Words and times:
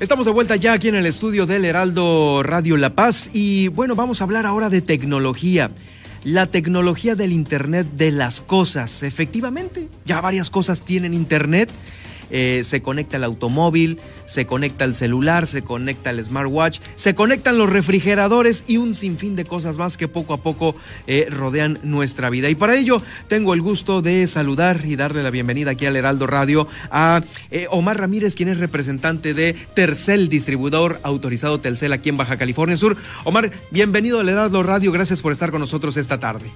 Estamos 0.00 0.26
de 0.26 0.32
vuelta 0.32 0.56
ya 0.56 0.72
aquí 0.72 0.88
en 0.88 0.96
el 0.96 1.06
estudio 1.06 1.46
del 1.46 1.64
Heraldo 1.64 2.42
Radio 2.42 2.76
La 2.76 2.96
Paz 2.96 3.30
y 3.32 3.68
bueno, 3.68 3.94
vamos 3.94 4.20
a 4.20 4.24
hablar 4.24 4.44
ahora 4.44 4.68
de 4.68 4.80
tecnología. 4.80 5.70
La 6.24 6.46
tecnología 6.46 7.14
del 7.14 7.32
Internet 7.32 7.86
de 7.96 8.10
las 8.10 8.40
cosas. 8.40 9.04
Efectivamente, 9.04 9.88
ya 10.04 10.20
varias 10.20 10.50
cosas 10.50 10.82
tienen 10.82 11.14
Internet 11.14 11.70
eh, 12.36 12.62
se 12.64 12.82
conecta 12.82 13.16
el 13.16 13.22
automóvil, 13.22 14.00
se 14.24 14.44
conecta 14.44 14.84
el 14.84 14.96
celular, 14.96 15.46
se 15.46 15.62
conecta 15.62 16.10
el 16.10 16.24
smartwatch, 16.24 16.80
se 16.96 17.14
conectan 17.14 17.58
los 17.58 17.70
refrigeradores 17.70 18.64
y 18.66 18.78
un 18.78 18.96
sinfín 18.96 19.36
de 19.36 19.44
cosas 19.44 19.78
más 19.78 19.96
que 19.96 20.08
poco 20.08 20.34
a 20.34 20.38
poco 20.38 20.74
eh, 21.06 21.28
rodean 21.30 21.78
nuestra 21.84 22.30
vida. 22.30 22.50
Y 22.50 22.56
para 22.56 22.74
ello 22.74 23.00
tengo 23.28 23.54
el 23.54 23.62
gusto 23.62 24.02
de 24.02 24.26
saludar 24.26 24.80
y 24.84 24.96
darle 24.96 25.22
la 25.22 25.30
bienvenida 25.30 25.70
aquí 25.70 25.86
al 25.86 25.94
Heraldo 25.94 26.26
Radio 26.26 26.66
a 26.90 27.22
eh, 27.52 27.68
Omar 27.70 28.00
Ramírez, 28.00 28.34
quien 28.34 28.48
es 28.48 28.58
representante 28.58 29.32
de 29.32 29.52
Tercel, 29.52 30.28
distribuidor 30.28 30.98
autorizado 31.04 31.60
Telcel 31.60 31.92
aquí 31.92 32.08
en 32.08 32.16
Baja 32.16 32.36
California 32.36 32.76
Sur. 32.76 32.96
Omar, 33.22 33.52
bienvenido 33.70 34.18
al 34.18 34.28
Heraldo 34.28 34.64
Radio, 34.64 34.90
gracias 34.90 35.20
por 35.20 35.30
estar 35.30 35.52
con 35.52 35.60
nosotros 35.60 35.96
esta 35.96 36.18
tarde. 36.18 36.50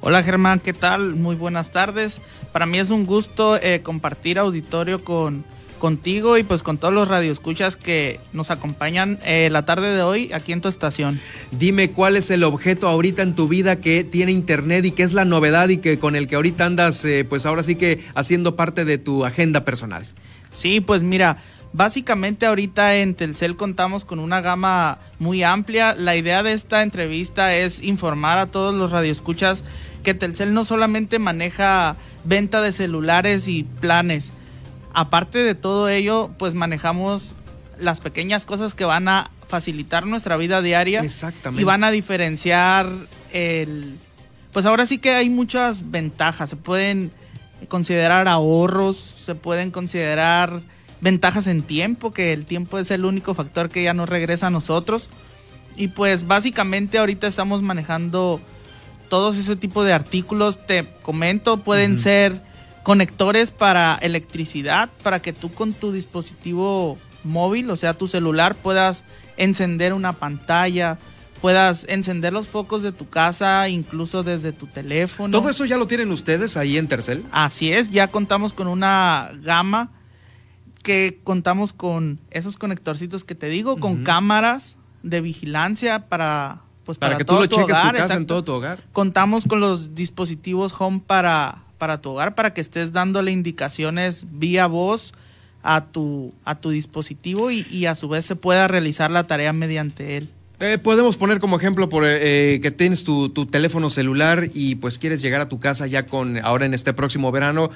Hola 0.00 0.22
Germán, 0.22 0.60
¿qué 0.60 0.72
tal? 0.72 1.16
Muy 1.16 1.34
buenas 1.34 1.72
tardes. 1.72 2.20
Para 2.52 2.66
mí 2.66 2.78
es 2.78 2.90
un 2.90 3.04
gusto 3.04 3.56
eh, 3.56 3.80
compartir 3.82 4.38
auditorio 4.38 5.02
con 5.02 5.44
contigo 5.80 6.36
y 6.38 6.42
pues 6.42 6.62
con 6.62 6.76
todos 6.76 6.92
los 6.92 7.08
radioescuchas 7.08 7.76
que 7.76 8.18
nos 8.32 8.50
acompañan 8.50 9.18
eh, 9.24 9.48
la 9.50 9.64
tarde 9.64 9.94
de 9.94 10.02
hoy 10.02 10.32
aquí 10.32 10.52
en 10.52 10.60
tu 10.60 10.68
estación. 10.68 11.20
Dime 11.52 11.90
cuál 11.90 12.16
es 12.16 12.30
el 12.30 12.44
objeto 12.44 12.88
ahorita 12.88 13.22
en 13.22 13.34
tu 13.34 13.48
vida 13.48 13.76
que 13.76 14.04
tiene 14.04 14.32
internet 14.32 14.84
y 14.84 14.90
qué 14.90 15.02
es 15.02 15.12
la 15.12 15.24
novedad 15.24 15.68
y 15.68 15.78
que 15.78 15.98
con 15.98 16.16
el 16.16 16.26
que 16.26 16.36
ahorita 16.36 16.66
andas 16.66 17.04
eh, 17.04 17.24
pues 17.28 17.46
ahora 17.46 17.62
sí 17.62 17.76
que 17.76 18.04
haciendo 18.14 18.56
parte 18.56 18.84
de 18.84 18.98
tu 18.98 19.24
agenda 19.24 19.64
personal. 19.64 20.06
Sí, 20.50 20.80
pues 20.80 21.02
mira, 21.02 21.38
Básicamente 21.72 22.46
ahorita 22.46 22.96
en 22.96 23.14
Telcel 23.14 23.56
contamos 23.56 24.06
con 24.06 24.20
una 24.20 24.40
gama 24.40 24.98
muy 25.18 25.42
amplia. 25.42 25.94
La 25.94 26.16
idea 26.16 26.42
de 26.42 26.52
esta 26.52 26.82
entrevista 26.82 27.54
es 27.54 27.82
informar 27.82 28.38
a 28.38 28.46
todos 28.46 28.74
los 28.74 28.90
radioescuchas 28.90 29.62
que 30.02 30.14
Telcel 30.14 30.54
no 30.54 30.64
solamente 30.64 31.18
maneja 31.18 31.96
venta 32.24 32.60
de 32.60 32.72
celulares 32.72 33.48
y 33.48 33.64
planes. 33.64 34.32
Aparte 34.94 35.38
de 35.38 35.54
todo 35.54 35.88
ello, 35.88 36.30
pues 36.38 36.54
manejamos 36.54 37.32
las 37.78 38.00
pequeñas 38.00 38.44
cosas 38.44 38.74
que 38.74 38.84
van 38.84 39.08
a 39.08 39.30
facilitar 39.46 40.06
nuestra 40.06 40.36
vida 40.36 40.60
diaria 40.60 41.00
Exactamente. 41.00 41.62
y 41.62 41.64
van 41.64 41.84
a 41.84 41.90
diferenciar 41.90 42.86
el 43.32 43.96
pues 44.52 44.66
ahora 44.66 44.86
sí 44.86 44.98
que 44.98 45.12
hay 45.12 45.28
muchas 45.28 45.90
ventajas, 45.90 46.50
se 46.50 46.56
pueden 46.56 47.12
considerar 47.68 48.28
ahorros, 48.28 49.14
se 49.16 49.34
pueden 49.34 49.70
considerar 49.70 50.62
ventajas 51.00 51.46
en 51.46 51.62
tiempo, 51.62 52.12
que 52.12 52.32
el 52.32 52.44
tiempo 52.44 52.78
es 52.78 52.90
el 52.90 53.04
único 53.04 53.34
factor 53.34 53.68
que 53.68 53.82
ya 53.82 53.94
no 53.94 54.06
regresa 54.06 54.48
a 54.48 54.50
nosotros. 54.50 55.10
Y 55.76 55.88
pues 55.88 56.26
básicamente 56.26 56.98
ahorita 56.98 57.26
estamos 57.26 57.62
manejando 57.62 58.40
todos 59.08 59.36
ese 59.36 59.56
tipo 59.56 59.84
de 59.84 59.92
artículos, 59.92 60.64
te 60.66 60.86
comento, 61.02 61.58
pueden 61.58 61.98
ser 61.98 62.42
conectores 62.82 63.50
para 63.50 63.96
electricidad, 64.00 64.88
para 65.02 65.20
que 65.20 65.32
tú 65.32 65.52
con 65.52 65.72
tu 65.72 65.92
dispositivo 65.92 66.96
móvil, 67.24 67.70
o 67.70 67.76
sea, 67.76 67.94
tu 67.94 68.08
celular, 68.08 68.54
puedas 68.54 69.04
encender 69.36 69.92
una 69.92 70.14
pantalla, 70.14 70.98
puedas 71.40 71.86
encender 71.88 72.32
los 72.32 72.48
focos 72.48 72.82
de 72.82 72.92
tu 72.92 73.08
casa, 73.08 73.68
incluso 73.68 74.22
desde 74.22 74.52
tu 74.52 74.66
teléfono. 74.66 75.36
¿Todo 75.38 75.50
eso 75.50 75.64
ya 75.64 75.76
lo 75.76 75.86
tienen 75.86 76.10
ustedes 76.10 76.56
ahí 76.56 76.76
en 76.76 76.88
Tercel? 76.88 77.24
Así 77.30 77.72
es, 77.72 77.90
ya 77.90 78.08
contamos 78.08 78.52
con 78.52 78.66
una 78.66 79.32
gama 79.42 79.90
que 80.82 81.20
contamos 81.24 81.72
con 81.72 82.18
esos 82.30 82.56
conectorcitos 82.56 83.24
que 83.24 83.34
te 83.34 83.48
digo, 83.48 83.76
con 83.76 84.04
cámaras 84.04 84.76
de 85.02 85.20
vigilancia 85.20 86.08
para 86.08 86.62
pues 86.88 86.96
para, 86.96 87.18
que 87.18 87.26
tú 87.26 87.34
lo 87.34 87.44
cheques 87.44 87.66
tu 87.78 87.92
casa 87.92 88.14
en 88.14 88.24
todo 88.24 88.42
tu 88.42 88.52
hogar. 88.52 88.82
Contamos 88.94 89.44
con 89.44 89.60
los 89.60 89.94
dispositivos 89.94 90.72
home 90.78 91.02
para 91.06 91.58
para 91.76 92.00
tu 92.00 92.08
hogar 92.08 92.34
para 92.34 92.54
que 92.54 92.62
estés 92.62 92.94
dándole 92.94 93.30
indicaciones 93.30 94.24
vía 94.30 94.66
voz 94.66 95.12
a 95.62 95.84
tu 95.84 96.32
a 96.46 96.54
tu 96.54 96.70
dispositivo 96.70 97.50
y, 97.50 97.66
y 97.70 97.84
a 97.84 97.94
su 97.94 98.08
vez 98.08 98.24
se 98.24 98.36
pueda 98.36 98.68
realizar 98.68 99.10
la 99.10 99.26
tarea 99.26 99.52
mediante 99.52 100.16
él. 100.16 100.30
Eh, 100.60 100.76
podemos 100.76 101.16
poner 101.16 101.38
como 101.38 101.56
ejemplo 101.56 101.88
por 101.88 102.04
eh, 102.04 102.54
eh, 102.54 102.60
que 102.60 102.72
tienes 102.72 103.04
tu, 103.04 103.28
teléfono 103.46 103.90
celular 103.90 104.48
y 104.52 104.74
pues 104.74 104.98
quieres 104.98 105.22
llegar 105.22 105.40
a 105.40 105.48
tu 105.48 105.60
casa 105.60 105.86
ya 105.86 106.06
con, 106.06 106.44
ahora 106.44 106.66
en 106.66 106.74
este 106.74 106.92
próximo 106.92 107.30
verano, 107.30 107.70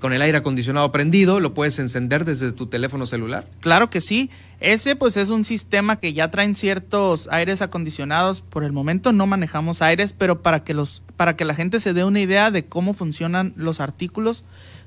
con 0.00 0.12
el 0.12 0.20
aire 0.20 0.38
acondicionado 0.38 0.92
prendido, 0.92 1.40
¿lo 1.40 1.54
puedes 1.54 1.78
encender 1.78 2.26
desde 2.26 2.52
tu 2.52 2.66
teléfono 2.66 3.06
celular? 3.06 3.46
Claro 3.60 3.88
que 3.88 4.02
sí. 4.02 4.30
Ese 4.60 4.96
pues 4.96 5.16
es 5.16 5.30
un 5.30 5.44
sistema 5.44 5.96
que 5.96 6.12
ya 6.12 6.30
traen 6.30 6.56
ciertos 6.56 7.28
aires 7.30 7.62
acondicionados. 7.62 8.40
Por 8.40 8.64
el 8.64 8.72
momento 8.72 9.12
no 9.12 9.26
manejamos 9.26 9.82
aires, 9.82 10.14
pero 10.16 10.42
para 10.42 10.64
que 10.64 10.74
los, 10.74 11.02
para 11.16 11.36
que 11.36 11.44
la 11.44 11.54
gente 11.54 11.80
se 11.80 11.92
dé 11.92 12.04
una 12.04 12.20
idea 12.20 12.50
de 12.50 12.64
cómo 12.64 12.94
funcionan 12.94 13.52
los 13.56 13.80
artículos, 13.80 14.44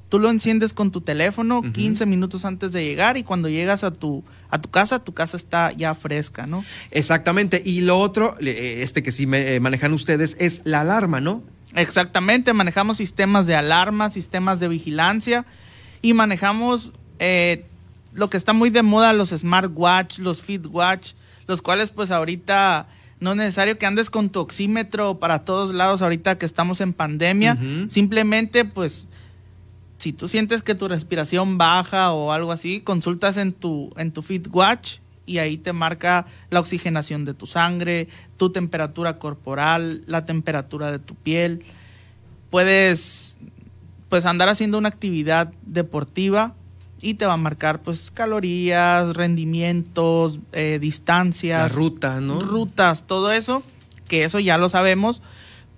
Tú 0.09 0.17
lo 0.17 0.31
enciendes 0.31 0.73
con 0.73 0.89
tu 0.91 1.01
teléfono 1.01 1.61
15 1.61 2.07
minutos 2.07 2.43
antes 2.43 2.71
de 2.71 2.83
llegar 2.83 3.17
y 3.17 3.23
cuando 3.23 3.47
llegas 3.47 3.83
a 3.83 3.91
tu, 3.91 4.23
a 4.49 4.59
tu 4.59 4.69
casa, 4.69 5.03
tu 5.03 5.13
casa 5.13 5.37
está 5.37 5.71
ya 5.71 5.93
fresca, 5.93 6.47
¿no? 6.47 6.65
Exactamente. 6.89 7.61
Y 7.63 7.81
lo 7.81 7.99
otro, 7.99 8.35
eh, 8.41 8.79
este 8.81 9.03
que 9.03 9.11
sí 9.11 9.27
eh, 9.31 9.59
manejan 9.59 9.93
ustedes, 9.93 10.35
es 10.39 10.61
la 10.63 10.81
alarma, 10.81 11.21
¿no? 11.21 11.43
Exactamente, 11.75 12.53
manejamos 12.53 12.97
sistemas 12.97 13.45
de 13.45 13.55
alarma, 13.55 14.09
sistemas 14.09 14.59
de 14.59 14.67
vigilancia 14.67 15.45
y 16.01 16.13
manejamos 16.13 16.91
eh, 17.19 17.65
lo 18.13 18.31
que 18.31 18.37
está 18.37 18.53
muy 18.53 18.71
de 18.71 18.81
moda, 18.81 19.13
los 19.13 19.29
smartwatch, 19.29 20.17
los 20.17 20.41
fitwatch, 20.41 21.11
los 21.45 21.61
cuales 21.61 21.91
pues 21.91 22.09
ahorita 22.09 22.87
no 23.19 23.31
es 23.31 23.37
necesario 23.37 23.77
que 23.77 23.85
andes 23.85 24.09
con 24.09 24.29
tu 24.29 24.39
oxímetro 24.39 25.19
para 25.19 25.45
todos 25.45 25.75
lados 25.75 26.01
ahorita 26.01 26.39
que 26.39 26.45
estamos 26.47 26.81
en 26.81 26.93
pandemia, 26.93 27.57
simplemente 27.89 28.65
pues 28.65 29.07
si 29.99 30.13
tú 30.13 30.27
sientes 30.27 30.63
que 30.63 30.75
tu 30.75 30.87
respiración 30.87 31.57
baja 31.57 32.11
o 32.13 32.31
algo 32.31 32.51
así, 32.53 32.79
consultas 32.79 33.37
en 33.37 33.53
tu, 33.53 33.93
en 33.97 34.11
tu 34.11 34.21
FitWatch 34.21 34.99
y 35.25 35.37
ahí 35.37 35.57
te 35.57 35.73
marca 35.73 36.25
la 36.49 36.61
oxigenación 36.61 37.25
de 37.25 37.33
tu 37.33 37.45
sangre, 37.45 38.07
tu 38.37 38.49
temperatura 38.49 39.19
corporal, 39.19 40.01
la 40.07 40.25
temperatura 40.25 40.91
de 40.91 40.99
tu 40.99 41.15
piel. 41.15 41.63
Puedes 42.49 43.37
pues 44.07 44.25
andar 44.25 44.49
haciendo 44.49 44.77
una 44.77 44.89
actividad 44.89 45.53
deportiva 45.63 46.55
y 47.01 47.15
te 47.15 47.25
va 47.25 47.33
a 47.33 47.37
marcar 47.37 47.81
pues 47.81 48.09
calorías, 48.09 49.15
rendimientos, 49.15 50.39
eh, 50.53 50.79
distancias, 50.81 51.71
la 51.71 51.77
ruta, 51.77 52.21
¿no? 52.21 52.39
Rutas, 52.39 53.05
todo 53.05 53.31
eso, 53.33 53.63
que 54.07 54.23
eso 54.23 54.39
ya 54.39 54.57
lo 54.57 54.69
sabemos, 54.69 55.21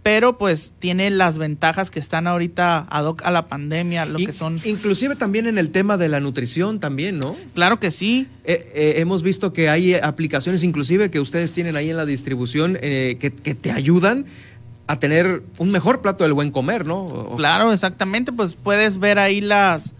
pero 0.03 0.38
pues 0.38 0.73
tiene 0.79 1.09
las 1.12 1.38
ventajas 1.38 1.91
que 1.91 2.00
están 2.00 2.25
ahorita 2.25 2.88
ad 2.89 3.06
hoc 3.06 3.22
a 3.23 3.29
la 3.29 3.47
pandemia, 3.47 4.06
lo 4.06 4.17
que 4.17 4.34
son... 4.34 4.59
Inclusive 4.63 5.16
también 5.16 5.45
en 5.45 5.59
el 5.59 5.69
tema 5.69 5.97
de 5.97 6.09
la 6.09 6.19
nutrición 6.19 6.79
también, 6.79 7.19
¿no? 7.19 7.35
Claro 7.53 7.79
que 7.79 7.91
sí. 7.91 8.28
Eh, 8.44 8.72
eh, 8.73 8.94
hemos 8.97 9.22
visto 9.22 9.53
que 9.53 9.69
hay 9.69 9.94
aplicaciones 9.94 10.63
inclusive 10.63 11.12
que 11.12 11.19
ustedes 11.19 11.51
tienen 11.51 11.75
ahí 11.75 11.91
en 11.91 11.97
la 11.97 12.06
distribución 12.06 12.79
eh, 12.81 13.17
que, 13.19 13.29
te 13.29 13.72
ayudan 13.72 14.25
a 14.88 15.00
tener 15.00 15.44
un 15.59 15.72
mejor 15.72 16.01
plato 16.01 16.23
del 16.23 16.33
buen 16.33 16.50
comer, 16.50 16.85
¿no? 16.85 17.35
Claro, 17.38 17.72
exactamente, 17.72 18.31
pues 18.31 18.56
puedes 18.56 18.97
ver 18.97 19.19
ahí 19.19 19.39
las 19.39 19.94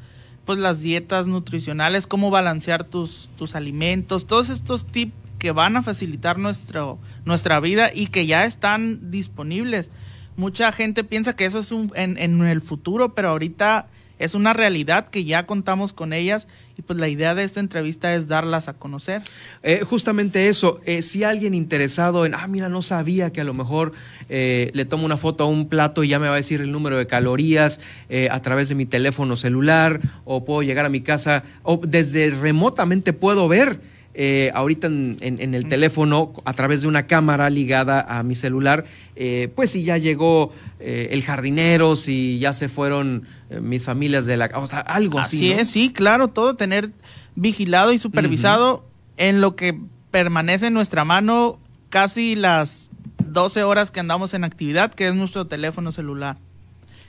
pues 0.46 0.58
las 0.58 0.82
dietas 0.82 1.28
nutricionales, 1.28 2.08
cómo 2.08 2.32
balancear 2.32 2.84
tus, 2.84 3.30
tus 3.38 3.54
alimentos, 3.54 4.26
todos 4.26 4.50
estos 4.50 4.88
tips 4.88 5.14
que 5.42 5.52
van 5.52 5.76
a 5.76 5.82
facilitar 5.82 6.38
nuestra 6.38 7.60
vida 7.60 7.90
y 7.92 8.06
que 8.08 8.28
ya 8.28 8.46
están 8.46 9.10
disponibles. 9.10 9.90
Mucha 10.36 10.72
gente 10.72 11.04
piensa 11.04 11.36
que 11.36 11.46
eso 11.46 11.58
es 11.58 11.72
un, 11.72 11.92
en, 11.96 12.20
en 12.20 12.46
el 12.46 12.62
futuro, 12.62 13.16
pero 13.16 13.30
ahorita 13.30 13.88
es 14.20 14.36
una 14.36 14.54
realidad 14.54 15.10
que 15.10 15.24
ya 15.24 15.48
contamos 15.48 15.94
con 15.94 16.14
ellas 16.14 16.48
y 16.78 16.84
pues 16.84 17.00
la 17.00 17.08
idea 17.08 17.34
de 17.34 17.44
esta 17.44 17.60
entrevista 17.60 18.14
es 18.14 18.28
darlas 18.28 18.68
a 18.68 18.74
conocer. 18.74 19.24
Eh, 19.64 19.82
justamente 19.84 20.48
eso, 20.48 20.80
eh, 20.86 21.02
si 21.02 21.24
alguien 21.24 21.56
interesado 21.56 22.28
en, 22.28 22.36
ah, 22.36 22.46
mira, 22.48 22.70
no 22.70 22.84
sabía 22.84 23.34
que 23.34 23.42
a 23.42 23.44
lo 23.44 23.56
mejor 23.56 23.94
eh, 24.30 24.70
le 24.76 24.86
tomo 24.86 25.06
una 25.06 25.18
foto 25.18 25.46
a 25.46 25.48
un 25.48 25.70
plato 25.70 26.04
y 26.04 26.10
ya 26.10 26.20
me 26.20 26.28
va 26.28 26.36
a 26.36 26.38
decir 26.38 26.62
el 26.62 26.72
número 26.72 26.98
de 26.98 27.08
calorías 27.08 27.82
a 28.30 28.42
través 28.44 28.70
de 28.70 28.76
mi 28.76 28.86
teléfono 28.86 29.36
celular 29.38 30.02
o 30.24 30.46
puedo 30.46 30.62
llegar 30.62 30.86
a 30.86 30.90
mi 30.90 31.02
casa 31.02 31.44
o 31.64 31.82
desde 31.84 32.30
remotamente 32.30 33.12
puedo 33.12 33.48
ver 33.48 33.80
eh, 34.14 34.52
ahorita 34.54 34.88
en, 34.88 35.18
el 35.20 35.70
teléfono 35.70 36.34
a 36.44 36.54
través 36.54 36.82
de 36.82 36.88
una 36.88 37.08
cámara 37.08 37.50
ligada 37.50 38.02
a 38.02 38.24
mi 38.24 38.36
celular, 38.36 38.86
eh, 39.16 39.50
pues 39.56 39.72
si 39.72 39.84
ya 39.84 39.98
llegó 39.98 40.52
eh, 40.80 41.10
el 41.12 41.24
jardinero, 41.24 41.96
si 41.96 42.40
ya 42.40 42.54
se 42.54 42.70
fueron 42.70 43.28
mis 43.62 43.84
familias 43.84 44.26
de 44.26 44.38
la 44.38 44.50
o 44.56 44.68
sea, 44.68 44.80
algo 44.80 45.20
así. 45.20 45.52
Así 45.52 45.62
es, 45.62 45.70
sí, 45.70 45.94
claro, 45.94 46.28
todo 46.28 46.56
tener 46.56 46.92
vigilado 47.36 47.94
y 47.94 48.00
supervisado 48.00 48.86
en 49.18 49.42
lo 49.42 49.56
que 49.56 49.78
permanece 50.12 50.68
en 50.68 50.74
nuestra 50.74 51.06
mano 51.06 51.60
casi 51.90 52.36
las 52.36 52.92
12 53.26 53.64
horas 53.64 53.92
que 53.92 54.00
andamos 54.00 54.34
en 54.34 54.44
actividad, 54.44 54.94
que 54.94 55.08
es 55.08 55.16
nuestro 55.16 55.48
teléfono 55.48 55.92
celular. 55.92 56.38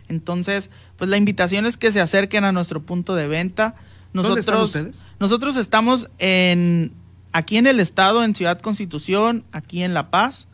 Entonces, 0.09 0.71
pues 0.97 1.11
la 1.11 1.17
invitación 1.17 1.67
es 1.67 1.77
que 1.77 1.91
se 1.91 2.01
acerquen 2.01 2.45
a 2.45 2.53
nuestro 2.53 2.83
punto 2.83 3.15
de 3.15 3.27
venta 3.27 3.75
Nosotros, 4.12 4.44
¿Dónde 4.47 4.64
están 4.67 4.82
ustedes? 4.85 5.06
Nosotros 5.19 5.56
estamos 5.56 6.11
en 6.19 6.93
aquí 7.32 7.56
en 7.56 7.67
el 7.67 7.81
estado, 7.81 8.25
en 8.25 8.35
Ciudad 8.35 8.61
Constitución, 8.61 9.44
aquí 9.53 9.82
en 9.82 9.94
La 9.94 10.11
Paz. 10.11 10.49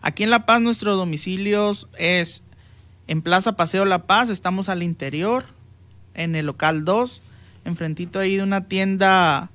Aquí 0.00 0.22
en 0.22 0.30
La 0.30 0.46
Paz 0.46 0.60
nuestro 0.60 0.96
domicilio 0.96 1.72
es 1.98 2.42
en 3.06 3.22
Plaza 3.22 3.56
Paseo 3.56 3.84
La 3.84 4.06
Paz, 4.06 4.28
estamos 4.28 4.68
al 4.68 4.82
interior, 4.82 5.44
en 6.14 6.36
el 6.36 6.46
local 6.46 6.84
2, 6.84 7.20
enfrentito 7.64 8.20
ahí 8.20 8.36
de 8.36 8.42
una 8.42 8.68
tienda 8.68 9.50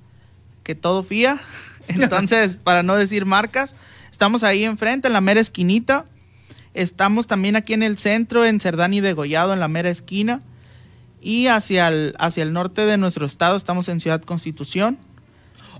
que 0.64 0.76
todo 0.76 1.04
fía. 1.04 1.40
Entonces, 1.88 2.56
para 2.64 2.84
no 2.84 2.96
decir 2.96 3.26
marcas, 3.26 3.76
estamos 4.12 4.44
ahí 4.44 4.66
enfrente, 4.66 5.08
en 5.08 5.14
la 5.14 5.22
mera 5.22 5.40
esquinita. 5.40 6.06
Estamos 6.74 7.28
también 7.28 7.56
aquí 7.56 7.74
en 7.74 7.84
el 7.84 7.98
centro, 7.98 8.44
en 8.44 8.60
Cerdán 8.60 8.94
y 8.94 9.00
Degollado, 9.00 9.54
en 9.54 9.62
la 9.62 9.70
mera 9.70 9.90
esquina. 9.90 10.42
Y 11.26 11.48
hacia 11.48 11.88
el, 11.88 12.14
hacia 12.20 12.44
el 12.44 12.54
norte 12.54 12.86
de 12.86 12.98
nuestro 12.98 13.26
estado 13.26 13.58
estamos 13.58 13.90
en 13.90 14.00
Ciudad 14.00 14.22
Constitución. 14.22 15.00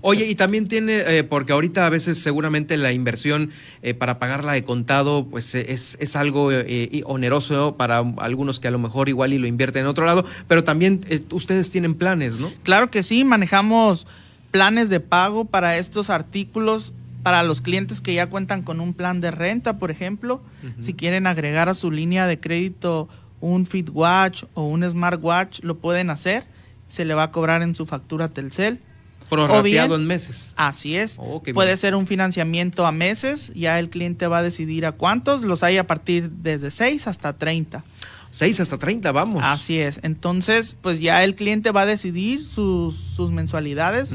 Oye, 0.02 0.26
y 0.26 0.34
también 0.34 0.66
tiene, 0.66 0.98
eh, 1.06 1.22
porque 1.22 1.52
ahorita 1.52 1.86
a 1.86 1.88
veces 1.88 2.18
seguramente 2.18 2.76
la 2.76 2.90
inversión 2.90 3.50
eh, 3.80 3.94
para 3.94 4.18
pagarla 4.18 4.54
de 4.54 4.64
contado, 4.64 5.24
pues 5.30 5.54
eh, 5.54 5.66
es, 5.68 5.98
es 6.00 6.16
algo 6.16 6.50
eh, 6.50 7.00
oneroso 7.06 7.76
para 7.76 7.98
algunos 8.18 8.58
que 8.58 8.66
a 8.66 8.72
lo 8.72 8.80
mejor 8.80 9.08
igual 9.08 9.32
y 9.32 9.38
lo 9.38 9.46
invierten 9.46 9.82
en 9.82 9.86
otro 9.86 10.04
lado, 10.04 10.24
pero 10.48 10.64
también 10.64 11.00
eh, 11.08 11.22
ustedes 11.30 11.70
tienen 11.70 11.94
planes, 11.94 12.40
¿no? 12.40 12.52
Claro 12.64 12.90
que 12.90 13.04
sí, 13.04 13.22
manejamos 13.22 14.08
planes 14.50 14.88
de 14.88 14.98
pago 14.98 15.44
para 15.44 15.78
estos 15.78 16.10
artículos 16.10 16.92
para 17.22 17.44
los 17.44 17.60
clientes 17.60 18.00
que 18.00 18.14
ya 18.14 18.28
cuentan 18.28 18.62
con 18.62 18.80
un 18.80 18.94
plan 18.94 19.20
de 19.20 19.30
renta, 19.30 19.78
por 19.78 19.92
ejemplo, 19.92 20.40
si 20.80 20.94
quieren 20.94 21.26
agregar 21.26 21.68
a 21.68 21.74
su 21.74 21.90
línea 21.90 22.26
de 22.26 22.38
crédito 22.38 23.08
un 23.40 23.66
FitWatch 23.66 24.44
o 24.54 24.64
un 24.64 24.88
Smartwatch, 24.88 25.60
lo 25.62 25.78
pueden 25.78 26.10
hacer. 26.10 26.44
Se 26.86 27.04
le 27.04 27.14
va 27.14 27.24
a 27.24 27.30
cobrar 27.32 27.62
en 27.62 27.74
su 27.74 27.86
factura 27.86 28.28
Telcel. 28.28 28.80
Prorrateado 29.28 29.96
en 29.96 30.06
meses. 30.06 30.54
Así 30.56 30.96
es. 30.96 31.16
Oh, 31.18 31.42
Puede 31.42 31.70
bien. 31.70 31.78
ser 31.78 31.94
un 31.96 32.06
financiamiento 32.06 32.86
a 32.86 32.92
meses, 32.92 33.50
ya 33.56 33.78
el 33.80 33.90
cliente 33.90 34.28
va 34.28 34.38
a 34.38 34.42
decidir 34.42 34.86
a 34.86 34.92
cuántos, 34.92 35.42
los 35.42 35.64
hay 35.64 35.78
a 35.78 35.86
partir 35.86 36.30
desde 36.30 36.70
6 36.70 37.08
hasta 37.08 37.32
30. 37.36 37.84
6 38.30 38.60
hasta 38.60 38.78
30, 38.78 39.10
vamos. 39.10 39.42
Así 39.44 39.78
es. 39.78 39.98
Entonces, 40.04 40.76
pues 40.80 41.00
ya 41.00 41.24
el 41.24 41.34
cliente 41.34 41.72
va 41.72 41.80
a 41.82 41.86
decidir 41.86 42.44
sus, 42.44 42.94
sus 42.96 43.32
mensualidades, 43.32 44.14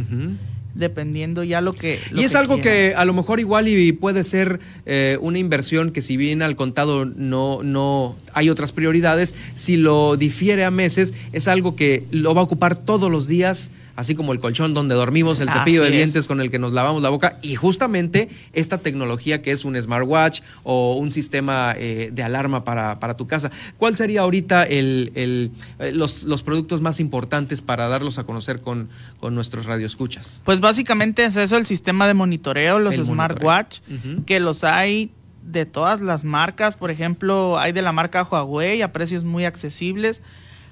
dependiendo 0.76 1.44
ya 1.44 1.60
lo 1.60 1.74
que... 1.74 2.00
lo 2.12 2.22
Y 2.22 2.24
es 2.24 2.32
que 2.32 2.38
algo 2.38 2.56
quiera. 2.56 2.72
que 2.72 2.96
a 2.96 3.04
lo 3.04 3.14
mejor 3.14 3.40
igual 3.42 3.68
y 3.68 3.92
puede 3.92 4.24
ser 4.24 4.60
eh, 4.86 5.18
una 5.22 5.40
inversión 5.40 5.92
que 5.92 6.02
si 6.02 6.16
bien 6.18 6.42
al 6.42 6.56
contado 6.56 7.04
no, 7.06 7.62
no 7.64 8.16
hay 8.34 8.50
otras 8.50 8.72
prioridades, 8.72 9.36
si 9.56 9.78
lo 9.78 10.18
difiere 10.18 10.64
a 10.66 10.72
meses, 10.72 11.14
es 11.32 11.48
algo 11.48 11.76
que 11.76 12.06
lo 12.12 12.34
va 12.34 12.42
a 12.42 12.44
ocupar 12.44 12.76
todos 12.76 13.12
los 13.12 13.28
días, 13.28 13.72
así 13.96 14.16
como 14.16 14.34
el 14.34 14.40
colchón 14.40 14.74
donde 14.74 14.96
dormimos, 14.96 15.40
el 15.42 15.50
cepillo 15.50 15.84
Así 15.84 15.92
de 15.92 15.98
es. 15.98 15.98
dientes 15.98 16.28
con 16.28 16.42
el 16.42 16.50
que 16.50 16.60
nos 16.60 16.72
lavamos 16.72 17.04
la 17.04 17.10
boca, 17.10 17.38
y 17.42 17.56
justamente 17.56 18.30
esta 18.54 18.78
tecnología 18.80 19.42
que 19.42 19.52
es 19.52 19.66
un 19.66 19.80
smartwatch 19.80 20.42
o 20.64 20.96
un 20.96 21.12
sistema 21.12 21.76
eh, 21.78 22.10
de 22.12 22.24
alarma 22.24 22.64
para, 22.64 23.00
para 23.00 23.18
tu 23.18 23.28
casa. 23.28 23.52
¿Cuál 23.78 23.96
sería 23.96 24.22
ahorita 24.22 24.64
el, 24.64 25.12
el, 25.16 25.52
eh, 25.80 25.92
los, 25.94 26.24
los 26.24 26.42
productos 26.42 26.82
más 26.82 27.00
importantes 27.00 27.62
para 27.62 27.88
darlos 27.90 28.18
a 28.18 28.24
conocer 28.24 28.62
con, 28.62 28.90
con 29.20 29.36
nuestros 29.36 29.66
radioescuchas? 29.66 30.42
Pues 30.46 30.60
básicamente 30.60 31.26
es 31.26 31.36
eso, 31.36 31.58
el 31.58 31.66
sistema 31.66 32.08
de 32.08 32.14
monitoreo, 32.14 32.80
los 32.80 32.96
smartwatch, 32.96 33.80
que 34.26 34.40
los 34.40 34.64
hay 34.64 35.12
de 35.44 35.66
todas 35.66 36.02
las 36.02 36.24
marcas. 36.24 36.76
Por 36.76 36.92
ejemplo, 36.92 37.60
hay 37.60 37.72
de 37.72 37.82
la 37.82 37.92
marca 37.92 38.24
Huawei 38.24 38.82
a 38.82 38.92
precios 38.92 39.24
muy 39.24 39.46
accesibles. 39.46 40.22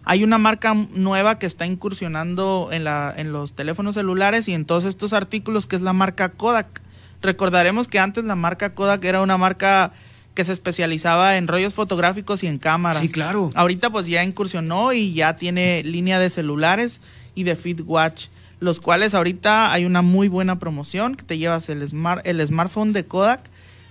Hay 0.06 0.24
una 0.24 0.38
marca 0.38 0.74
nueva 0.74 1.40
que 1.40 1.46
está 1.46 1.66
incursionando 1.66 2.70
en, 2.72 2.84
la, 2.84 3.14
en 3.16 3.32
los 3.32 3.54
teléfonos 3.54 3.96
celulares 3.96 4.48
y 4.48 4.54
en 4.54 4.66
todos 4.66 4.86
estos 4.86 5.14
artículos, 5.14 5.68
que 5.68 5.76
es 5.76 5.82
la 5.82 5.94
marca 5.94 6.30
Kodak. 6.30 6.82
Recordaremos 7.22 7.88
que 7.88 8.00
antes 8.00 8.24
la 8.24 8.36
marca 8.36 8.74
Kodak 8.74 9.04
era 9.04 9.22
una 9.22 9.38
marca 9.38 9.92
que 10.34 10.46
se 10.46 10.54
especializaba 10.54 11.36
en 11.38 11.48
rollos 11.48 11.74
fotográficos 11.74 12.44
y 12.44 12.48
en 12.48 12.60
cámaras. 12.60 13.02
Sí, 13.02 13.10
claro. 13.10 13.50
Ahorita 13.56 13.90
pues 13.90 14.08
ya 14.08 14.24
incursionó 14.24 14.94
y 14.94 15.14
ya 15.14 15.36
tiene 15.36 15.84
línea 15.84 16.18
de 16.18 16.30
celulares 16.30 17.02
y 17.36 17.44
de 17.44 17.58
FitWatch, 17.58 18.28
los 18.62 18.80
cuales 18.80 19.14
ahorita 19.14 19.74
hay 19.74 19.86
una 19.86 20.02
muy 20.02 20.30
buena 20.30 20.58
promoción 20.58 21.16
que 21.16 21.26
te 21.26 21.38
llevas 21.38 21.68
el, 21.68 21.86
smart, 21.88 22.26
el 22.26 22.46
smartphone 22.46 22.94
de 22.94 23.06
Kodak 23.06 23.42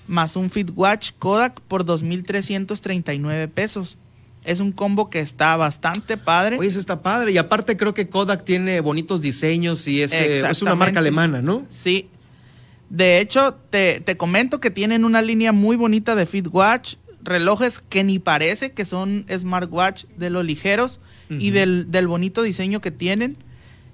más 0.08 0.34
un 0.34 0.50
FitWatch 0.50 1.12
Kodak 1.18 1.60
por 1.60 1.84
2.339 1.84 3.48
pesos. 3.48 3.96
Es 4.44 4.60
un 4.60 4.72
combo 4.72 5.10
que 5.10 5.20
está 5.20 5.56
bastante 5.56 6.16
padre. 6.16 6.56
Oye, 6.58 6.68
eso 6.68 6.80
está 6.80 7.02
padre. 7.02 7.32
Y 7.32 7.38
aparte 7.38 7.76
creo 7.76 7.94
que 7.94 8.08
Kodak 8.08 8.44
tiene 8.44 8.80
bonitos 8.80 9.20
diseños 9.20 9.86
y 9.86 10.02
es, 10.02 10.12
eh, 10.12 10.48
es 10.48 10.62
una 10.62 10.74
marca 10.74 11.00
alemana, 11.00 11.42
¿no? 11.42 11.66
Sí. 11.68 12.08
De 12.88 13.20
hecho, 13.20 13.54
te, 13.70 14.00
te 14.00 14.16
comento 14.16 14.60
que 14.60 14.70
tienen 14.70 15.04
una 15.04 15.20
línea 15.20 15.52
muy 15.52 15.76
bonita 15.76 16.14
de 16.14 16.24
FitWatch, 16.24 16.94
relojes 17.22 17.80
que 17.80 18.02
ni 18.04 18.18
parece 18.18 18.72
que 18.72 18.86
son 18.86 19.26
smartwatch 19.30 20.04
de 20.16 20.30
los 20.30 20.44
ligeros 20.44 20.98
y 21.28 21.50
del, 21.50 21.90
del 21.90 22.08
bonito 22.08 22.40
diseño 22.40 22.80
que 22.80 22.90
tienen 22.90 23.36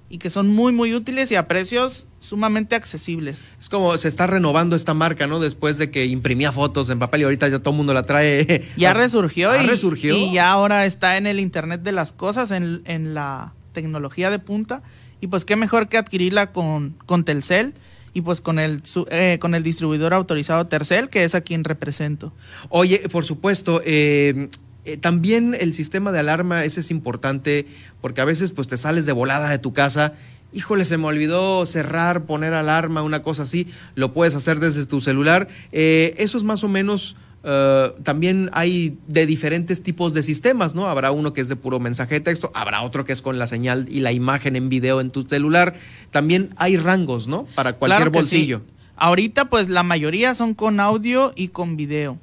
y 0.09 0.17
que 0.19 0.29
son 0.29 0.47
muy 0.53 0.71
muy 0.71 0.93
útiles 0.93 1.31
y 1.31 1.35
a 1.35 1.47
precios 1.47 2.05
sumamente 2.19 2.75
accesibles. 2.75 3.43
Es 3.59 3.69
como 3.69 3.97
se 3.97 4.07
está 4.07 4.27
renovando 4.27 4.75
esta 4.75 4.93
marca, 4.93 5.27
¿no? 5.27 5.39
Después 5.39 5.77
de 5.77 5.91
que 5.91 6.05
imprimía 6.05 6.51
fotos 6.51 6.89
en 6.89 6.99
papel 6.99 7.21
y 7.21 7.23
ahorita 7.25 7.47
ya 7.49 7.59
todo 7.59 7.71
el 7.71 7.77
mundo 7.77 7.93
la 7.93 8.05
trae. 8.05 8.65
Ya 8.77 8.93
resurgió, 8.93 9.51
Ah, 9.51 9.63
y, 9.63 9.67
resurgió. 9.67 10.15
y 10.15 10.31
ya 10.33 10.51
ahora 10.51 10.85
está 10.85 11.17
en 11.17 11.27
el 11.27 11.39
Internet 11.39 11.81
de 11.81 11.91
las 11.91 12.13
Cosas, 12.13 12.51
en, 12.51 12.81
en 12.85 13.13
la 13.13 13.53
tecnología 13.73 14.29
de 14.31 14.39
punta. 14.39 14.81
Y 15.21 15.27
pues 15.27 15.45
qué 15.45 15.55
mejor 15.55 15.87
que 15.87 15.97
adquirirla 15.97 16.51
con, 16.51 16.95
con 17.05 17.23
Telcel 17.23 17.73
y 18.13 18.21
pues 18.21 18.41
con 18.41 18.59
el, 18.59 18.85
su- 18.85 19.07
eh, 19.11 19.37
con 19.39 19.55
el 19.55 19.63
distribuidor 19.63 20.13
autorizado 20.13 20.67
Tercel, 20.67 21.09
que 21.09 21.23
es 21.23 21.35
a 21.35 21.41
quien 21.41 21.63
represento. 21.63 22.31
Oye, 22.69 22.99
por 23.11 23.25
supuesto, 23.25 23.81
eh, 23.85 24.49
eh, 24.85 24.97
también 24.97 25.55
el 25.59 25.73
sistema 25.73 26.11
de 26.11 26.19
alarma, 26.19 26.63
ese 26.63 26.79
es 26.81 26.91
importante, 26.91 27.65
porque 28.01 28.21
a 28.21 28.25
veces 28.25 28.51
pues 28.51 28.67
te 28.67 28.77
sales 28.77 29.05
de 29.05 29.11
volada 29.11 29.49
de 29.49 29.59
tu 29.59 29.73
casa. 29.73 30.13
Híjole, 30.53 30.85
se 30.85 30.97
me 30.97 31.05
olvidó 31.05 31.65
cerrar, 31.65 32.23
poner 32.25 32.53
alarma, 32.53 33.01
una 33.03 33.21
cosa 33.21 33.43
así. 33.43 33.67
Lo 33.95 34.13
puedes 34.13 34.35
hacer 34.35 34.59
desde 34.59 34.85
tu 34.85 35.01
celular. 35.01 35.47
Eh, 35.71 36.13
eso 36.17 36.37
es 36.37 36.43
más 36.43 36.63
o 36.63 36.67
menos. 36.69 37.15
eh, 37.47 37.91
también 38.03 38.49
hay 38.53 38.97
de 39.07 39.25
diferentes 39.27 39.83
tipos 39.83 40.13
de 40.15 40.23
sistemas, 40.23 40.73
¿no? 40.73 40.87
Habrá 40.87 41.11
uno 41.11 41.31
que 41.33 41.41
es 41.41 41.47
de 41.47 41.55
puro 41.55 41.79
mensaje 41.79 42.15
de 42.15 42.21
texto, 42.21 42.51
habrá 42.55 42.81
otro 42.81 43.05
que 43.05 43.13
es 43.13 43.21
con 43.21 43.37
la 43.37 43.45
señal 43.47 43.85
y 43.87 43.99
la 43.99 44.11
imagen 44.11 44.55
en 44.55 44.67
video 44.69 44.99
en 45.01 45.11
tu 45.11 45.23
celular. 45.27 45.75
También 46.09 46.49
hay 46.57 46.77
rangos, 46.77 47.27
¿no? 47.27 47.45
Para 47.53 47.73
cualquier 47.73 48.09
Claro 48.09 48.11
que 48.11 48.17
sí. 48.19 48.35
bolsillo. 48.37 48.61
Ahorita 48.95 49.49
pues 49.49 49.67
la 49.69 49.83
mayoría 49.83 50.33
son 50.33 50.53
con 50.55 50.79
audio 50.79 51.33
y 51.35 51.49
con 51.49 51.75
video, 51.75 52.17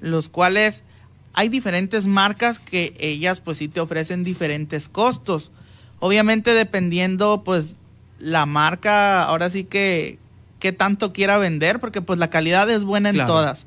los 0.00 0.28
cuales 0.28 0.82
hay 1.34 1.48
diferentes 1.48 2.06
marcas 2.06 2.58
que 2.58 2.94
ellas 2.98 3.40
pues 3.40 3.58
sí 3.58 3.68
te 3.68 3.80
ofrecen 3.80 4.24
diferentes 4.24 4.88
costos. 4.88 5.50
Obviamente 6.00 6.54
dependiendo 6.54 7.42
pues 7.44 7.76
la 8.18 8.46
marca, 8.46 9.24
ahora 9.24 9.50
sí 9.50 9.64
que 9.64 10.18
qué 10.60 10.72
tanto 10.72 11.12
quiera 11.12 11.36
vender, 11.36 11.80
porque 11.80 12.00
pues 12.00 12.18
la 12.18 12.30
calidad 12.30 12.70
es 12.70 12.84
buena 12.84 13.10
en 13.10 13.16
Claro. 13.16 13.32
todas. 13.34 13.66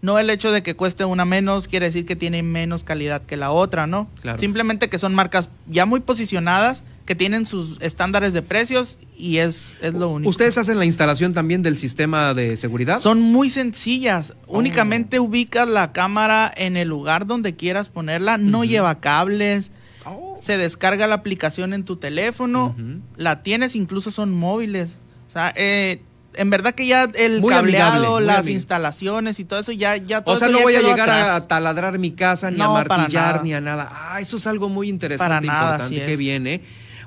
No 0.00 0.18
el 0.18 0.30
hecho 0.30 0.52
de 0.52 0.62
que 0.62 0.76
cueste 0.76 1.04
una 1.04 1.24
menos 1.24 1.66
quiere 1.66 1.86
decir 1.86 2.06
que 2.06 2.14
tiene 2.16 2.42
menos 2.44 2.84
calidad 2.84 3.22
que 3.22 3.36
la 3.36 3.50
otra, 3.50 3.86
¿no? 3.88 4.08
Claro. 4.22 4.38
Simplemente 4.38 4.88
que 4.88 4.98
son 4.98 5.14
marcas 5.14 5.50
ya 5.66 5.86
muy 5.86 6.00
posicionadas, 6.00 6.84
que 7.08 7.14
tienen 7.14 7.46
sus 7.46 7.78
estándares 7.80 8.34
de 8.34 8.42
precios 8.42 8.98
y 9.16 9.38
es, 9.38 9.78
es 9.80 9.94
lo 9.94 10.10
único. 10.10 10.28
¿Ustedes 10.28 10.58
hacen 10.58 10.78
la 10.78 10.84
instalación 10.84 11.32
también 11.32 11.62
del 11.62 11.78
sistema 11.78 12.34
de 12.34 12.58
seguridad? 12.58 13.00
Son 13.00 13.18
muy 13.22 13.48
sencillas. 13.48 14.34
Oh. 14.46 14.58
Únicamente 14.58 15.18
ubicas 15.18 15.66
la 15.66 15.92
cámara 15.92 16.52
en 16.54 16.76
el 16.76 16.88
lugar 16.88 17.24
donde 17.24 17.56
quieras 17.56 17.88
ponerla. 17.88 18.36
No 18.36 18.62
lleva 18.62 19.00
cables. 19.00 19.70
Oh. 20.04 20.36
Se 20.38 20.58
descarga 20.58 21.06
la 21.06 21.14
aplicación 21.14 21.72
en 21.72 21.84
tu 21.84 21.96
teléfono. 21.96 22.76
La 23.16 23.42
tienes, 23.42 23.74
incluso 23.74 24.10
son 24.10 24.34
móviles. 24.34 24.90
O 25.30 25.32
sea, 25.32 25.54
eh, 25.56 26.02
en 26.34 26.50
verdad 26.50 26.74
que 26.74 26.86
ya 26.86 27.04
el 27.14 27.40
Muy 27.40 27.54
cableado, 27.54 27.92
amigable, 27.94 28.26
las 28.26 28.36
amigable. 28.40 28.52
instalaciones 28.52 29.40
y 29.40 29.46
todo 29.46 29.60
eso 29.60 29.72
ya, 29.72 29.96
ya 29.96 30.20
todo 30.20 30.34
O 30.34 30.38
sea, 30.38 30.48
no 30.48 30.60
voy 30.60 30.74
a 30.74 30.82
llegar 30.82 31.08
a 31.08 31.48
taladrar 31.48 31.98
mi 31.98 32.10
casa, 32.10 32.50
ni 32.50 32.58
No, 32.58 32.76
a 32.76 32.84
martillar, 32.84 33.42
ni 33.42 33.54
a 33.54 33.62
nada. 33.62 33.90
Ah, 33.90 34.20
eso 34.20 34.36
es 34.36 34.46
algo 34.46 34.68
muy 34.68 34.90
interesante, 34.90 35.26
Para 35.26 35.40
nada, 35.40 35.72
importante. 35.76 36.12
es. 36.12 36.18
bien, 36.18 36.46
¿eh? 36.46 36.60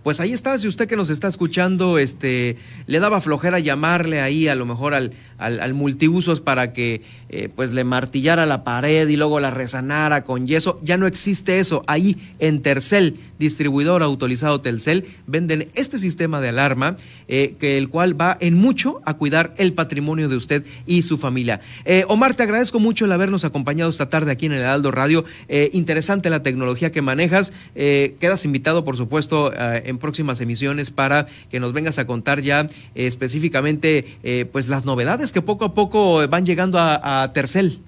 Pues 0.03 0.19
ahí 0.19 0.33
está, 0.33 0.57
si 0.57 0.67
usted 0.67 0.87
que 0.87 0.95
nos 0.95 1.11
está 1.11 1.27
escuchando, 1.27 1.99
este, 1.99 2.57
le 2.87 2.99
daba 2.99 3.21
flojera 3.21 3.59
llamarle 3.59 4.19
ahí 4.19 4.47
a 4.47 4.55
lo 4.55 4.65
mejor 4.65 4.95
al, 4.95 5.11
al, 5.41 5.73
multiusos 5.73 6.41
para 6.41 6.73
que 6.73 7.01
eh, 7.29 7.49
pues 7.55 7.71
le 7.71 7.83
martillara 7.83 8.45
la 8.45 8.63
pared 8.63 9.07
y 9.07 9.15
luego 9.15 9.39
la 9.39 9.51
resanara 9.51 10.23
con 10.23 10.47
yeso. 10.47 10.79
Ya 10.83 10.97
no 10.97 11.07
existe 11.07 11.59
eso. 11.59 11.81
Ahí 11.87 12.17
en 12.39 12.61
Tercel, 12.61 13.17
distribuidor 13.39 14.03
autorizado 14.03 14.61
Telcel, 14.61 15.05
venden 15.27 15.69
este 15.73 15.97
sistema 15.97 16.41
de 16.41 16.49
alarma, 16.49 16.97
eh, 17.27 17.55
que 17.59 17.77
el 17.77 17.89
cual 17.89 18.19
va 18.19 18.37
en 18.39 18.55
mucho 18.55 19.01
a 19.05 19.15
cuidar 19.15 19.53
el 19.57 19.73
patrimonio 19.73 20.29
de 20.29 20.35
usted 20.35 20.65
y 20.85 21.01
su 21.01 21.17
familia. 21.17 21.61
Eh, 21.85 22.05
Omar, 22.07 22.35
te 22.35 22.43
agradezco 22.43 22.79
mucho 22.79 23.05
el 23.05 23.11
habernos 23.11 23.45
acompañado 23.45 23.89
esta 23.89 24.09
tarde 24.09 24.31
aquí 24.31 24.45
en 24.45 24.51
el 24.51 24.59
Heraldo 24.59 24.91
Radio. 24.91 25.25
interesante 25.71 26.29
la 26.29 26.43
tecnología 26.43 26.91
que 26.91 27.01
manejas. 27.01 27.53
quedas 27.73 28.45
invitado, 28.45 28.83
por 28.83 28.97
supuesto, 28.97 29.53
en 29.55 29.97
próximas 29.97 30.41
emisiones 30.41 30.91
para 30.91 31.27
que 31.49 31.59
nos 31.59 31.73
vengas 31.73 31.97
a 31.97 32.05
contar 32.05 32.41
ya 32.41 32.69
específicamente 32.95 34.05
pues 34.51 34.67
las 34.67 34.85
novedades 34.85 35.30
que 35.31 35.41
poco 35.41 35.65
a 35.65 35.73
poco 35.73 36.27
van 36.27 36.45
llegando 36.45 36.77
a, 36.79 37.31
Tercel. 37.33 37.79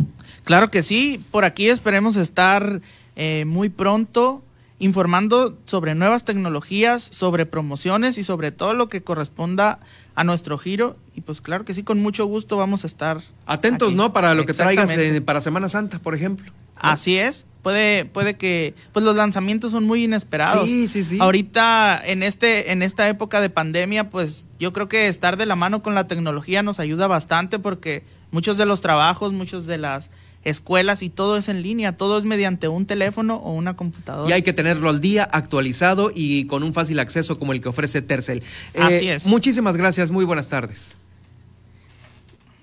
Claro 0.44 0.70
que 0.70 0.84
sí, 0.84 1.24
por 1.32 1.46
aquí 1.46 1.70
esperemos 1.70 2.16
estar 2.16 2.82
eh, 3.16 3.46
muy 3.46 3.70
pronto 3.70 4.44
informando 4.80 5.58
sobre 5.66 5.96
nuevas 5.96 6.26
tecnologías, 6.26 7.08
sobre 7.12 7.46
promociones 7.46 8.18
y 8.18 8.24
sobre 8.24 8.52
todo 8.52 8.74
lo 8.74 8.90
que 8.90 9.02
corresponda 9.02 9.80
a 10.16 10.24
nuestro 10.24 10.58
giro. 10.58 10.98
Y 11.16 11.22
pues 11.22 11.40
claro 11.40 11.64
que 11.64 11.74
sí, 11.74 11.84
con 11.84 12.00
mucho 12.00 12.26
gusto 12.26 12.58
vamos 12.58 12.84
a 12.84 12.88
estar. 12.88 13.22
Atentos, 13.46 13.96
¿no? 13.96 14.12
Para 14.12 14.34
lo 14.34 14.46
que 14.46 14.54
traigas 14.54 14.94
para 15.26 15.40
Semana 15.42 15.70
Santa, 15.70 16.00
por 16.00 16.16
ejemplo. 16.16 16.52
Así 16.92 17.18
es. 17.18 17.46
Puede, 17.62 18.04
puede 18.04 18.36
que, 18.36 18.76
pues 18.92 19.06
los 19.06 19.16
lanzamientos 19.16 19.72
son 19.72 19.86
muy 19.86 20.04
inesperados. 20.04 20.68
Sí, 20.68 20.90
sí, 20.90 21.02
sí. 21.04 21.18
Ahorita, 21.22 22.02
en 22.04 22.22
este, 22.22 22.74
en 22.74 22.82
esta 22.84 23.08
época 23.08 23.40
de 23.40 23.50
pandemia, 23.50 24.10
pues 24.10 24.48
yo 24.60 24.74
creo 24.74 24.90
que 24.90 25.08
estar 25.08 25.38
de 25.38 25.46
la 25.46 25.56
mano 25.56 25.82
con 25.82 25.96
la 25.96 26.06
tecnología 26.06 26.62
nos 26.62 26.82
ayuda 26.82 27.08
bastante 27.08 27.60
porque 27.60 28.04
muchos 28.32 28.58
de 28.58 28.66
los 28.66 28.82
trabajos, 28.82 29.32
muchos 29.32 29.66
de 29.66 29.78
las 29.78 30.10
escuelas 30.44 31.02
y 31.04 31.10
todo 31.10 31.38
es 31.38 31.48
en 31.48 31.62
línea, 31.62 31.96
todo 31.96 32.18
es 32.18 32.26
mediante 32.26 32.68
un 32.68 32.86
teléfono 32.86 33.36
o 33.38 33.54
una 33.54 33.76
computadora. 33.76 34.30
Y 34.30 34.34
hay 34.34 34.42
que 34.42 34.52
tenerlo 34.52 34.90
al 34.90 35.00
día, 35.00 35.24
actualizado 35.24 36.12
y 36.14 36.46
con 36.48 36.64
un 36.64 36.74
fácil 36.74 37.00
acceso 37.00 37.40
como 37.40 37.54
el 37.54 37.62
que 37.62 37.70
ofrece 37.70 38.02
Tercel. 38.02 38.44
Así 38.78 39.08
eh, 39.08 39.16
es. 39.16 39.26
Muchísimas 39.26 39.78
gracias, 39.78 40.12
muy 40.12 40.26
buenas 40.26 40.50
tardes. 40.50 40.98